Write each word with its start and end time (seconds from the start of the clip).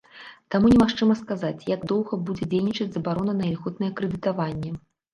Таму 0.53 0.71
немагчыма 0.73 1.17
сказаць, 1.19 1.67
як 1.75 1.85
доўга 1.93 2.21
будзе 2.31 2.49
дзейнічаць 2.57 2.91
забарона 2.99 3.39
на 3.39 3.49
ільготнае 3.55 3.95
крэдытаванне. 4.01 4.79